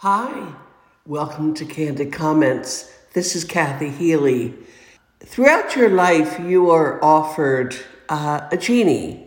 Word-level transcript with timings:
Hi, 0.00 0.52
welcome 1.06 1.54
to 1.54 1.64
Candid 1.64 2.12
Comments. 2.12 2.92
This 3.14 3.34
is 3.34 3.44
Kathy 3.44 3.88
Healey. 3.88 4.52
Throughout 5.20 5.74
your 5.74 5.88
life, 5.88 6.38
you 6.38 6.68
are 6.68 7.02
offered 7.02 7.74
uh, 8.10 8.46
a 8.52 8.58
genie, 8.58 9.26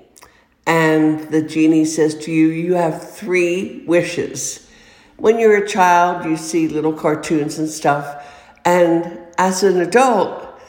and 0.68 1.22
the 1.32 1.42
genie 1.42 1.86
says 1.86 2.14
to 2.20 2.32
you, 2.32 2.50
You 2.50 2.76
have 2.76 3.12
three 3.12 3.84
wishes. 3.88 4.70
When 5.18 5.40
you're 5.40 5.58
a 5.58 5.68
child, 5.68 6.24
you 6.26 6.38
see 6.38 6.68
little 6.68 6.94
cartoons 6.94 7.58
and 7.58 7.68
stuff, 7.68 8.24
and 8.64 9.22
as 9.40 9.64
an 9.64 9.82
adult, 9.82 10.62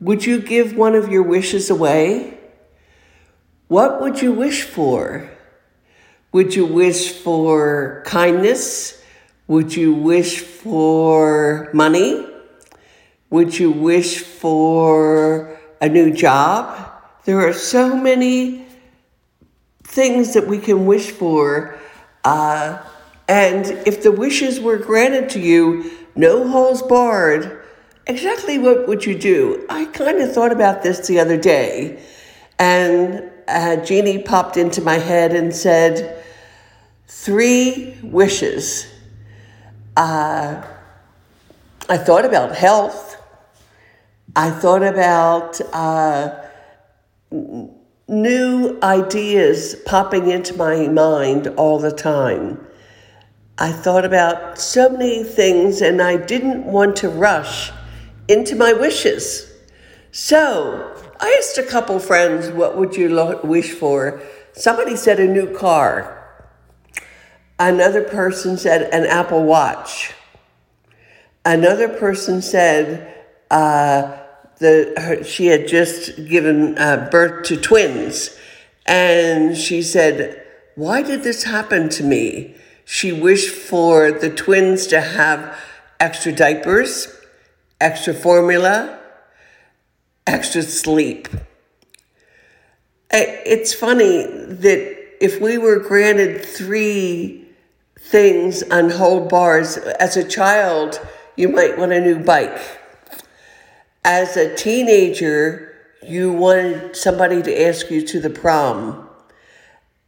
would 0.00 0.26
you 0.26 0.40
give 0.40 0.76
one 0.76 0.96
of 0.96 1.12
your 1.12 1.22
wishes 1.22 1.70
away? 1.70 2.40
What 3.68 4.00
would 4.00 4.20
you 4.20 4.32
wish 4.32 4.64
for? 4.64 5.30
Would 6.32 6.56
you 6.56 6.66
wish 6.66 7.12
for 7.12 8.02
kindness? 8.04 8.96
Would 9.48 9.74
you 9.74 9.94
wish 9.94 10.40
for 10.40 11.70
money? 11.72 12.26
Would 13.30 13.58
you 13.58 13.70
wish 13.70 14.18
for 14.18 15.58
a 15.80 15.88
new 15.88 16.12
job? 16.12 16.92
There 17.24 17.40
are 17.40 17.54
so 17.54 17.96
many 17.96 18.66
things 19.84 20.34
that 20.34 20.46
we 20.46 20.58
can 20.58 20.84
wish 20.84 21.12
for. 21.12 21.78
Uh, 22.24 22.78
and 23.26 23.64
if 23.86 24.02
the 24.02 24.12
wishes 24.12 24.60
were 24.60 24.76
granted 24.76 25.30
to 25.30 25.40
you, 25.40 25.92
no 26.14 26.46
holes 26.46 26.82
barred, 26.82 27.64
exactly 28.06 28.58
what 28.58 28.86
would 28.86 29.06
you 29.06 29.18
do? 29.18 29.64
I 29.70 29.86
kind 29.86 30.18
of 30.20 30.30
thought 30.30 30.52
about 30.52 30.82
this 30.82 31.06
the 31.06 31.20
other 31.20 31.38
day, 31.38 32.02
and 32.58 33.30
a 33.48 33.78
genie 33.82 34.22
popped 34.22 34.58
into 34.58 34.82
my 34.82 34.98
head 34.98 35.34
and 35.34 35.54
said, 35.54 36.22
Three 37.06 37.96
wishes 38.02 38.86
uh, 39.98 40.64
I 41.88 41.98
thought 41.98 42.24
about 42.24 42.54
health. 42.54 43.16
I 44.36 44.50
thought 44.50 44.84
about 44.84 45.60
uh, 45.72 46.44
new 48.06 48.78
ideas 48.80 49.74
popping 49.84 50.30
into 50.30 50.54
my 50.54 50.86
mind 50.86 51.48
all 51.56 51.80
the 51.80 51.90
time. 51.90 52.64
I 53.58 53.72
thought 53.72 54.04
about 54.04 54.60
so 54.60 54.88
many 54.88 55.24
things 55.24 55.82
and 55.82 56.00
I 56.00 56.16
didn't 56.16 56.64
want 56.64 56.94
to 56.98 57.08
rush 57.08 57.72
into 58.28 58.54
my 58.54 58.72
wishes. 58.72 59.52
So 60.12 60.96
I 61.18 61.34
asked 61.40 61.58
a 61.58 61.64
couple 61.64 61.98
friends, 61.98 62.50
what 62.50 62.76
would 62.76 62.94
you 62.94 63.36
wish 63.42 63.72
for? 63.72 64.22
Somebody 64.52 64.94
said 64.94 65.18
a 65.18 65.26
new 65.26 65.52
car. 65.56 66.17
Another 67.58 68.04
person 68.04 68.56
said 68.56 68.82
an 68.92 69.04
Apple 69.04 69.42
Watch. 69.42 70.14
Another 71.44 71.88
person 71.88 72.40
said 72.40 73.12
uh, 73.50 74.16
the, 74.58 74.94
her, 74.96 75.24
she 75.24 75.46
had 75.46 75.66
just 75.66 76.28
given 76.28 76.78
uh, 76.78 77.08
birth 77.10 77.46
to 77.46 77.56
twins. 77.56 78.36
And 78.86 79.56
she 79.56 79.82
said, 79.82 80.44
Why 80.76 81.02
did 81.02 81.24
this 81.24 81.44
happen 81.44 81.88
to 81.90 82.04
me? 82.04 82.54
She 82.84 83.12
wished 83.12 83.50
for 83.50 84.12
the 84.12 84.30
twins 84.30 84.86
to 84.88 85.00
have 85.00 85.58
extra 85.98 86.32
diapers, 86.32 87.08
extra 87.80 88.14
formula, 88.14 88.98
extra 90.26 90.62
sleep. 90.62 91.28
It's 93.10 93.74
funny 93.74 94.26
that 94.26 94.98
if 95.20 95.40
we 95.40 95.58
were 95.58 95.78
granted 95.80 96.44
three 96.44 97.47
things 97.98 98.62
on 98.64 98.90
hold 98.90 99.28
bars. 99.28 99.76
As 99.76 100.16
a 100.16 100.26
child, 100.26 101.00
you 101.36 101.48
might 101.48 101.78
want 101.78 101.92
a 101.92 102.00
new 102.00 102.18
bike. 102.18 102.58
As 104.04 104.36
a 104.36 104.54
teenager, 104.54 105.74
you 106.02 106.32
wanted 106.32 106.96
somebody 106.96 107.42
to 107.42 107.62
ask 107.62 107.90
you 107.90 108.06
to 108.06 108.20
the 108.20 108.30
prom. 108.30 109.08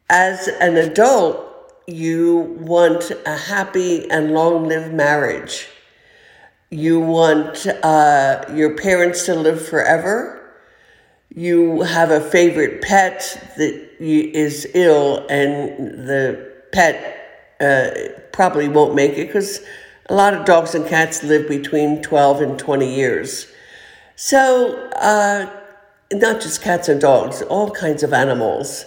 As 0.09 0.48
an 0.48 0.76
adult, 0.76 1.47
you 1.87 2.56
want 2.60 3.10
a 3.26 3.37
happy 3.37 4.10
and 4.10 4.32
long 4.32 4.69
lived 4.69 4.94
marriage. 4.94 5.69
You 6.70 7.00
want 7.00 7.66
uh, 7.66 8.44
your 8.54 8.76
parents 8.76 9.26
to 9.26 9.34
live 9.34 9.66
forever. 9.66 10.37
You 11.34 11.82
have 11.82 12.10
a 12.10 12.20
favorite 12.20 12.82
pet 12.82 13.54
that 13.56 13.88
is 14.00 14.66
ill, 14.75 15.26
and 15.28 16.09
the 16.09 16.53
pet 16.72 17.19
uh, 17.60 17.91
probably 18.32 18.69
won't 18.69 18.94
make 18.94 19.12
it 19.12 19.26
because 19.26 19.60
a 20.09 20.15
lot 20.15 20.34
of 20.34 20.44
dogs 20.44 20.75
and 20.75 20.87
cats 20.87 21.22
live 21.22 21.48
between 21.48 22.03
12 22.03 22.41
and 22.41 22.59
20 22.59 22.94
years. 22.94 23.47
So, 24.16 24.91
uh, 24.97 25.50
not 26.12 26.41
just 26.41 26.62
cats 26.62 26.88
and 26.88 27.00
dogs, 27.00 27.43
all 27.43 27.70
kinds 27.70 28.03
of 28.03 28.12
animals. 28.12 28.87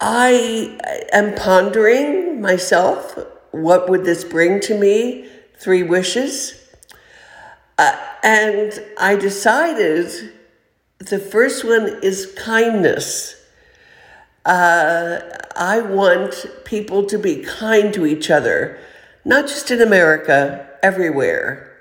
I 0.00 0.78
am 1.12 1.34
pondering 1.34 2.40
myself 2.40 3.18
what 3.52 3.88
would 3.88 4.04
this 4.04 4.24
bring 4.24 4.60
to 4.60 4.78
me? 4.78 5.28
Three 5.58 5.82
wishes. 5.82 6.60
Uh, 7.78 7.96
and 8.22 8.84
I 8.98 9.16
decided 9.16 10.32
the 10.98 11.18
first 11.18 11.64
one 11.64 12.00
is 12.02 12.34
kindness. 12.36 13.35
Uh, 14.46 15.20
I 15.56 15.80
want 15.80 16.46
people 16.64 17.04
to 17.06 17.18
be 17.18 17.42
kind 17.42 17.92
to 17.94 18.06
each 18.06 18.30
other, 18.30 18.78
not 19.24 19.48
just 19.48 19.72
in 19.72 19.82
America, 19.82 20.68
everywhere. 20.84 21.76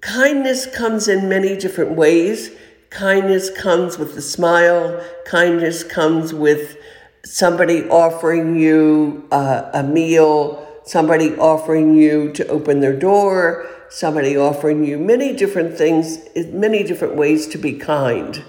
Kindness 0.00 0.66
comes 0.74 1.06
in 1.06 1.28
many 1.28 1.54
different 1.56 1.92
ways. 1.92 2.50
Kindness 2.88 3.50
comes 3.50 3.98
with 3.98 4.16
a 4.16 4.22
smile. 4.22 5.04
Kindness 5.26 5.84
comes 5.84 6.32
with 6.32 6.78
somebody 7.26 7.86
offering 7.90 8.56
you 8.58 9.28
uh, 9.30 9.70
a 9.74 9.82
meal, 9.82 10.66
somebody 10.84 11.36
offering 11.36 11.94
you 11.94 12.32
to 12.32 12.46
open 12.48 12.80
their 12.80 12.98
door, 12.98 13.68
somebody 13.90 14.34
offering 14.34 14.82
you 14.82 14.96
many 14.98 15.36
different 15.36 15.76
things, 15.76 16.18
many 16.52 16.82
different 16.82 17.16
ways 17.16 17.46
to 17.48 17.58
be 17.58 17.74
kind. 17.74 18.42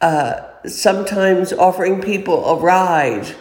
Uh, 0.00 0.42
sometimes 0.66 1.52
offering 1.52 2.02
people 2.02 2.44
a 2.44 2.60
ride. 2.60 3.34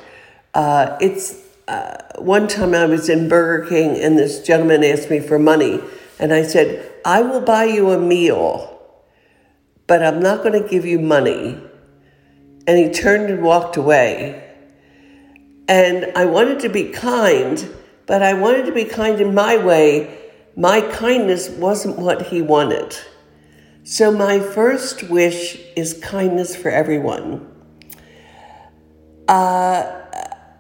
Uh, 0.54 0.98
it's 1.02 1.42
uh, 1.68 1.98
one 2.18 2.48
time 2.48 2.74
I 2.74 2.86
was 2.86 3.10
in 3.10 3.28
Burger 3.28 3.68
King 3.68 3.98
and 3.98 4.18
this 4.18 4.42
gentleman 4.42 4.84
asked 4.84 5.10
me 5.10 5.20
for 5.20 5.40
money, 5.40 5.82
and 6.20 6.34
I 6.34 6.44
said, 6.44 6.92
I 7.04 7.22
will 7.22 7.42
buy 7.42 7.66
you 7.66 7.92
a 7.92 8.00
meal, 8.00 8.80
but 9.88 10.02
I'm 10.02 10.22
not 10.22 10.44
going 10.44 10.62
to 10.62 10.68
give 10.68 10.86
you 10.86 11.00
money. 11.00 11.60
And 12.68 12.78
he 12.78 12.90
turned 12.90 13.30
and 13.30 13.44
walked 13.44 13.78
away. 13.78 14.42
And 15.68 16.12
I 16.16 16.26
wanted 16.26 16.60
to 16.62 16.70
be 16.70 16.86
kind, 16.86 17.68
but 18.06 18.22
I 18.22 18.34
wanted 18.34 18.66
to 18.68 18.72
be 18.72 18.86
kind 18.86 19.20
in 19.20 19.36
my 19.36 19.58
way. 19.58 20.32
My 20.56 20.82
kindness 20.82 21.50
wasn't 21.50 21.98
what 21.98 22.28
he 22.28 22.42
wanted. 22.42 22.98
So, 23.88 24.12
my 24.12 24.40
first 24.40 25.04
wish 25.12 25.60
is 25.76 25.94
kindness 26.02 26.56
for 26.56 26.70
everyone. 26.72 27.46
Uh, 29.28 30.02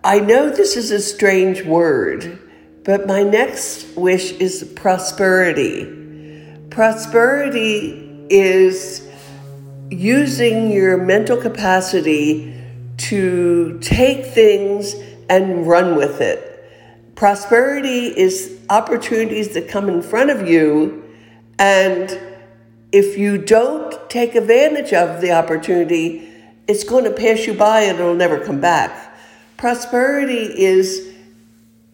I 0.03 0.19
know 0.19 0.52
this 0.52 0.78
is 0.78 0.91
a 0.91 1.00
strange 1.00 1.64
word, 1.64 2.38
but 2.84 3.08
my 3.08 3.24
next 3.24 3.97
wish 3.97 4.34
is 4.34 4.72
prosperity. 4.75 5.85
Prosperity 6.69 8.28
is 8.30 9.09
using 9.90 10.72
your 10.72 10.96
mental 10.96 11.41
capacity 11.41 12.53
to 12.97 13.80
take 13.81 14.28
things 14.35 14.94
and 15.31 15.66
run 15.66 15.96
with 15.96 16.22
it. 16.22 16.69
Prosperity 17.16 18.06
is 18.16 18.59
opportunities 18.69 19.55
that 19.55 19.67
come 19.67 19.90
in 19.90 20.03
front 20.03 20.29
of 20.29 20.47
you 20.47 21.03
and 21.58 22.34
if 22.96 23.18
you 23.18 23.38
don't 23.38 24.09
take 24.09 24.36
advantage 24.36 24.94
of 24.94 25.20
the 25.20 25.30
opportunity, 25.30 26.32
it's 26.66 26.86
going 26.86 27.03
to 27.03 27.12
pass 27.12 27.46
you 27.46 27.53
by 27.53 27.82
and 27.82 28.00
it'll 28.00 28.16
never 28.16 28.40
come 28.40 28.62
back. 28.62 29.18
Prosperity 29.58 30.46
is 30.64 31.14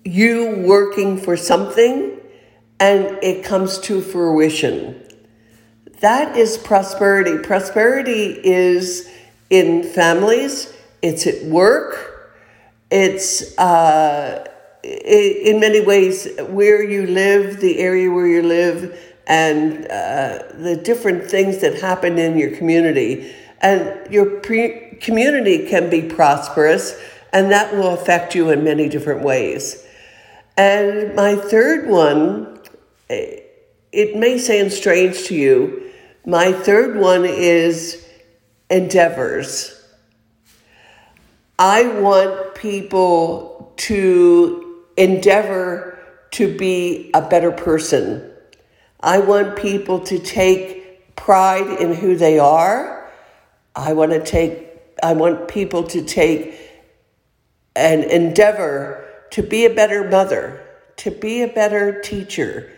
you 0.05 0.63
working 0.63 1.17
for 1.17 1.35
something 1.35 2.19
and 2.79 3.17
it 3.23 3.43
comes 3.43 3.79
to 3.79 3.99
fruition. 3.99 5.03
That 6.01 6.37
is 6.37 6.59
prosperity. 6.59 7.39
Prosperity 7.39 8.39
is 8.43 9.09
in 9.49 9.81
families, 9.81 10.71
it's 11.01 11.25
at 11.25 11.43
work, 11.45 12.31
it's 12.91 13.57
uh, 13.57 14.47
in 14.83 15.59
many 15.59 15.81
ways 15.81 16.27
where 16.47 16.83
you 16.83 17.07
live, 17.07 17.59
the 17.59 17.79
area 17.79 18.11
where 18.11 18.27
you 18.27 18.43
live 18.43 19.10
and 19.27 19.85
uh, 19.85 20.43
the 20.53 20.79
different 20.83 21.29
things 21.29 21.59
that 21.59 21.81
happen 21.81 22.17
in 22.17 22.37
your 22.37 22.55
community. 22.55 23.33
And 23.61 24.11
your 24.11 24.39
pre- 24.39 24.97
community 25.01 25.67
can 25.67 25.89
be 25.89 26.01
prosperous, 26.01 26.99
and 27.31 27.51
that 27.51 27.73
will 27.73 27.93
affect 27.93 28.33
you 28.35 28.49
in 28.49 28.63
many 28.63 28.89
different 28.89 29.21
ways. 29.23 29.85
And 30.57 31.15
my 31.15 31.35
third 31.35 31.87
one, 31.87 32.59
eh, 33.09 33.41
it 33.91 34.15
may 34.15 34.37
sound 34.37 34.71
strange 34.71 35.25
to 35.25 35.35
you. 35.35 35.91
My 36.25 36.51
third 36.51 36.97
one 36.97 37.25
is 37.25 38.05
endeavors. 38.69 39.77
I 41.59 41.87
want 41.99 42.55
people 42.55 43.73
to 43.77 44.83
endeavor 44.97 45.99
to 46.31 46.57
be 46.57 47.11
a 47.13 47.21
better 47.21 47.51
person. 47.51 48.30
I 49.03 49.19
want 49.19 49.55
people 49.55 49.99
to 50.01 50.19
take 50.19 51.15
pride 51.15 51.79
in 51.79 51.93
who 51.93 52.15
they 52.15 52.37
are. 52.39 53.09
I 53.75 53.93
want 53.93 54.11
to 54.11 54.23
take 54.23 54.67
I 55.03 55.13
want 55.13 55.47
people 55.47 55.83
to 55.83 56.03
take 56.03 56.59
an 57.75 58.03
endeavor 58.03 59.07
to 59.31 59.41
be 59.41 59.65
a 59.65 59.73
better 59.73 60.07
mother, 60.07 60.63
to 60.97 61.09
be 61.09 61.41
a 61.41 61.47
better 61.47 62.01
teacher. 62.01 62.71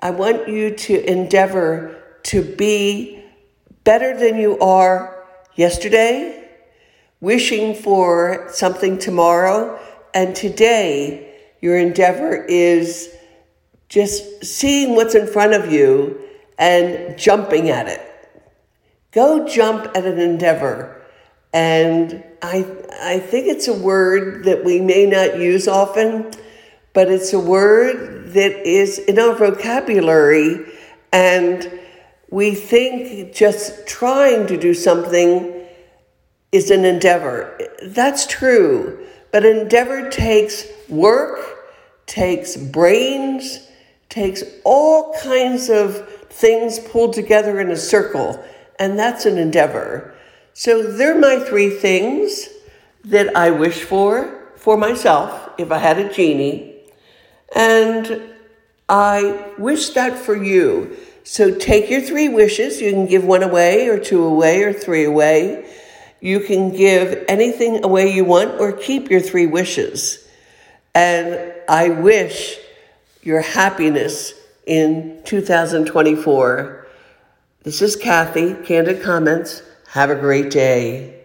I 0.00 0.10
want 0.10 0.48
you 0.48 0.70
to 0.70 1.10
endeavor 1.10 2.02
to 2.24 2.42
be 2.42 3.22
better 3.84 4.16
than 4.16 4.38
you 4.38 4.58
are 4.58 5.24
yesterday, 5.54 6.48
wishing 7.20 7.74
for 7.74 8.46
something 8.50 8.98
tomorrow, 8.98 9.78
and 10.14 10.34
today 10.34 11.34
your 11.60 11.76
endeavor 11.76 12.44
is 12.44 13.15
just 13.88 14.44
seeing 14.44 14.94
what's 14.94 15.14
in 15.14 15.26
front 15.26 15.54
of 15.54 15.72
you 15.72 16.20
and 16.58 17.18
jumping 17.18 17.70
at 17.70 17.86
it. 17.86 18.00
Go 19.12 19.46
jump 19.46 19.86
at 19.94 20.04
an 20.04 20.18
endeavor. 20.18 21.02
And 21.52 22.22
I, 22.42 22.66
I 23.00 23.18
think 23.18 23.46
it's 23.46 23.68
a 23.68 23.74
word 23.74 24.44
that 24.44 24.64
we 24.64 24.80
may 24.80 25.06
not 25.06 25.38
use 25.38 25.68
often, 25.68 26.30
but 26.92 27.10
it's 27.10 27.32
a 27.32 27.40
word 27.40 28.32
that 28.32 28.66
is 28.66 28.98
in 28.98 29.18
our 29.18 29.34
vocabulary. 29.34 30.66
And 31.12 31.80
we 32.30 32.54
think 32.54 33.34
just 33.34 33.86
trying 33.86 34.46
to 34.48 34.56
do 34.58 34.74
something 34.74 35.64
is 36.52 36.70
an 36.70 36.84
endeavor. 36.84 37.58
That's 37.82 38.26
true. 38.26 39.06
But 39.30 39.44
endeavor 39.44 40.10
takes 40.10 40.66
work, 40.88 41.38
takes 42.06 42.56
brains, 42.56 43.66
takes 44.08 44.42
all 44.64 45.14
kinds 45.22 45.68
of 45.68 46.08
things 46.30 46.78
pulled 46.78 47.12
together 47.12 47.60
in 47.60 47.70
a 47.70 47.76
circle, 47.76 48.42
and 48.78 48.98
that's 48.98 49.26
an 49.26 49.38
endeavor. 49.38 50.14
So 50.52 50.82
they're 50.82 51.18
my 51.18 51.38
three 51.40 51.70
things 51.70 52.48
that 53.04 53.36
I 53.36 53.50
wish 53.50 53.82
for 53.82 54.52
for 54.56 54.76
myself 54.76 55.50
if 55.58 55.70
I 55.70 55.78
had 55.78 55.98
a 55.98 56.12
genie. 56.12 56.74
And 57.54 58.22
I 58.88 59.52
wish 59.58 59.90
that 59.90 60.18
for 60.18 60.34
you. 60.34 60.96
So 61.24 61.54
take 61.54 61.90
your 61.90 62.00
three 62.00 62.28
wishes. 62.28 62.80
You 62.80 62.92
can 62.92 63.06
give 63.06 63.24
one 63.24 63.42
away, 63.42 63.88
or 63.88 63.98
two 63.98 64.24
away, 64.24 64.62
or 64.62 64.72
three 64.72 65.04
away. 65.04 65.68
You 66.20 66.40
can 66.40 66.74
give 66.74 67.24
anything 67.28 67.84
away 67.84 68.12
you 68.12 68.24
want, 68.24 68.60
or 68.60 68.72
keep 68.72 69.10
your 69.10 69.20
three 69.20 69.46
wishes. 69.46 70.26
And 70.94 71.52
I 71.68 71.90
wish 71.90 72.58
your 73.26 73.40
happiness 73.40 74.34
in 74.66 75.20
2024. 75.24 76.86
This 77.64 77.82
is 77.82 77.96
Kathy, 77.96 78.54
Candid 78.54 79.02
Comments. 79.02 79.62
Have 79.88 80.10
a 80.10 80.14
great 80.14 80.48
day. 80.52 81.15